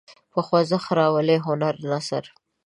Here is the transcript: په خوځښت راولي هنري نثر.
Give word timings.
په 0.31 0.39
خوځښت 0.47 0.89
راولي 0.99 1.37
هنري 1.45 1.83
نثر. 1.91 2.23